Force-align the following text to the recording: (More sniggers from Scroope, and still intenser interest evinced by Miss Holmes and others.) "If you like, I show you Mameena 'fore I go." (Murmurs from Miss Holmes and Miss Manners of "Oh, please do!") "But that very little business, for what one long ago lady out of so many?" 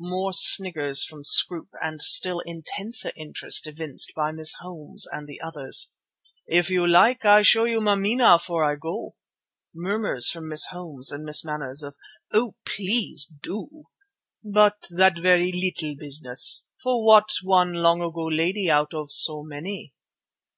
(More 0.00 0.32
sniggers 0.32 1.04
from 1.04 1.22
Scroope, 1.22 1.68
and 1.82 2.00
still 2.00 2.40
intenser 2.46 3.12
interest 3.14 3.66
evinced 3.66 4.14
by 4.16 4.32
Miss 4.32 4.54
Holmes 4.60 5.04
and 5.12 5.28
others.) 5.44 5.92
"If 6.46 6.70
you 6.70 6.86
like, 6.88 7.26
I 7.26 7.42
show 7.42 7.64
you 7.66 7.82
Mameena 7.82 8.38
'fore 8.40 8.64
I 8.64 8.76
go." 8.76 9.16
(Murmurs 9.74 10.30
from 10.30 10.48
Miss 10.48 10.64
Holmes 10.70 11.10
and 11.12 11.24
Miss 11.24 11.44
Manners 11.44 11.82
of 11.82 11.98
"Oh, 12.32 12.54
please 12.64 13.30
do!") 13.42 13.82
"But 14.42 14.78
that 14.96 15.18
very 15.20 15.52
little 15.52 15.94
business, 15.94 16.68
for 16.82 17.04
what 17.04 17.28
one 17.42 17.74
long 17.74 18.00
ago 18.00 18.24
lady 18.24 18.70
out 18.70 18.94
of 18.94 19.10
so 19.12 19.42
many?" 19.42 19.92